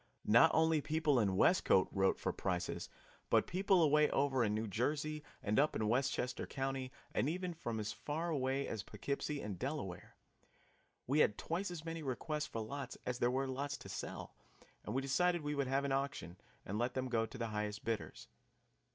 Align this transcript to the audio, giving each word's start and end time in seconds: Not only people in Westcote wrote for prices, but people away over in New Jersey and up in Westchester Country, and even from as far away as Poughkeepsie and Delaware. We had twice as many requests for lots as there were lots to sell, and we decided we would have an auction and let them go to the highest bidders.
Not 0.25 0.49
only 0.55 0.81
people 0.81 1.19
in 1.19 1.35
Westcote 1.35 1.87
wrote 1.91 2.17
for 2.17 2.33
prices, 2.33 2.89
but 3.29 3.45
people 3.45 3.83
away 3.83 4.09
over 4.09 4.43
in 4.43 4.55
New 4.55 4.65
Jersey 4.67 5.21
and 5.43 5.59
up 5.59 5.75
in 5.75 5.87
Westchester 5.87 6.47
Country, 6.47 6.91
and 7.13 7.29
even 7.29 7.53
from 7.53 7.79
as 7.79 7.91
far 7.93 8.29
away 8.31 8.67
as 8.67 8.81
Poughkeepsie 8.81 9.41
and 9.43 9.59
Delaware. 9.59 10.15
We 11.05 11.19
had 11.19 11.37
twice 11.37 11.69
as 11.69 11.85
many 11.85 12.01
requests 12.01 12.47
for 12.47 12.61
lots 12.61 12.97
as 13.05 13.19
there 13.19 13.29
were 13.29 13.47
lots 13.47 13.77
to 13.77 13.89
sell, 13.89 14.33
and 14.83 14.95
we 14.95 15.03
decided 15.03 15.41
we 15.41 15.53
would 15.53 15.67
have 15.67 15.85
an 15.85 15.91
auction 15.91 16.35
and 16.65 16.79
let 16.79 16.95
them 16.95 17.07
go 17.07 17.27
to 17.27 17.37
the 17.37 17.49
highest 17.49 17.85
bidders. 17.85 18.27